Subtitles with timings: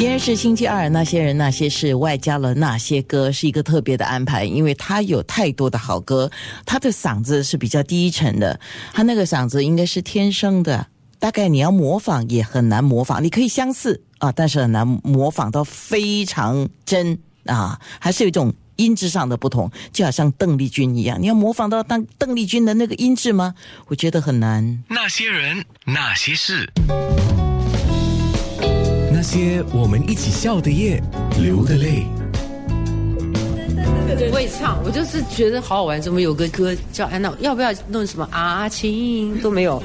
[0.00, 6.30] 今天是星期二，那些人那些事外加了那些歌，是一个特别的安排，因为他有太多的好歌。
[6.64, 8.58] 他的嗓子是比较低沉的，
[8.94, 10.86] 他那个嗓子应该是天生的，
[11.18, 13.22] 大概你要模仿也很难模仿。
[13.22, 23.54] 你可以相似啊，但是很难模仿到非常真啊，还是有一种音质上的不同，就好像邓丽君一样，你要模仿到当邓丽君的那个音质吗？
[23.88, 24.82] 我觉得很难。
[24.88, 26.72] 那些人，那些事，
[29.20, 30.98] 那些我们一起笑的夜，
[31.38, 32.06] 流的泪。
[34.16, 36.00] 不会唱，我就是觉得好好玩。
[36.00, 37.30] 怎么有个歌叫安娜？
[37.40, 39.82] 要不要弄什么阿青都没有？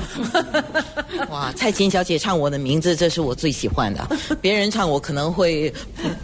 [1.29, 4.07] 哇，蔡琴小姐唱我的名字，这是我最喜欢的。
[4.39, 5.73] 别人唱我可能会，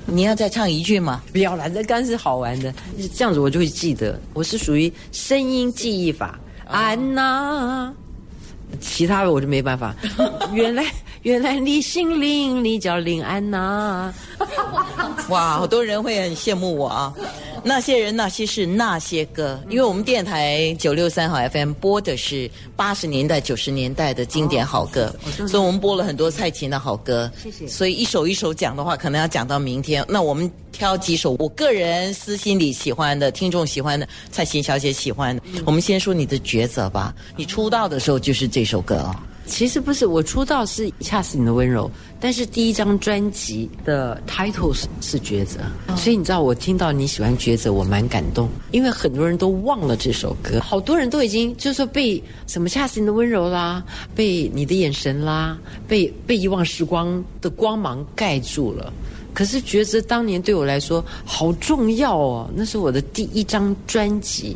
[0.05, 1.21] 你要再唱一句吗？
[1.34, 2.73] 不要了，这刚是好玩的，
[3.13, 4.18] 这样子我就会记得。
[4.34, 7.93] 我是属于声音记忆法，安娜，
[8.80, 9.93] 其他的我就没办法。
[10.54, 10.85] 原来
[11.23, 14.12] 原来你姓林，你叫林安娜。
[15.29, 17.13] 哇，好多人会很羡慕我啊！
[17.63, 25.13] 那些人、那些事、那些歌，因为我们电台九六三号 FM 播的是八十年代、九十年代的经典好歌，
[25.48, 27.31] 所以我们播了很多蔡琴的好歌。
[27.41, 30.03] 谢谢所以一首一首讲的话，可能要讲到明天。
[30.09, 35.43] 那我们挑几首我个人私心里喜欢的、听众喜欢的、蔡琴小姐喜欢的。
[35.65, 37.13] 我们先说你的抉择吧。
[37.35, 39.15] 你出道的时候就是这首歌哦。
[39.45, 41.85] 其实不是，我出道是《恰似你的温柔》，
[42.20, 45.59] 但是第一张专辑的 title 是是《抉择》，
[45.97, 53.84] 所以你知道我听到你喜欢《抉择》，我蛮感动，因为很多人都忘了这首歌，好多人都已经就是说被什么《恰似你的温柔》啦，
[54.15, 58.93] 被你的眼神啦，被被遗忘时光的光芒盖住了。
[59.34, 64.56] 可是《抉择》当年对我来说好重要哦，那是我的第一张专辑，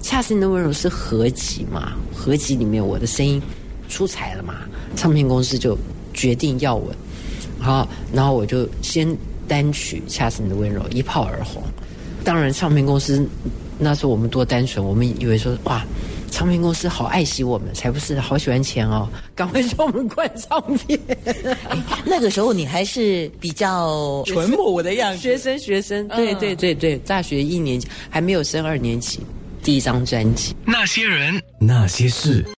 [0.02, 3.42] 《恰似你的温柔》是合集嘛，合集里面我的声音。
[3.88, 4.54] 出彩了嘛？
[4.94, 5.76] 唱片公司就
[6.14, 6.92] 决定要我，
[7.58, 9.08] 好，然后我就先
[9.46, 11.62] 单曲《恰似你的温柔》一炮而红。
[12.24, 13.26] 当然，唱片公司
[13.78, 15.84] 那时候我们多单纯，我们以为说哇，
[16.30, 20.98] 唱片公司好爱惜我们，才不是好喜欢钱哦，赶快叫我们灌唱片。
[22.04, 29.20] 那个时候你还是比较淳朴的样子，学生学生，对对对对，大学一年级还没有升二年级，
[29.62, 30.54] 第一张专辑。
[30.64, 32.44] 那些人，那些事。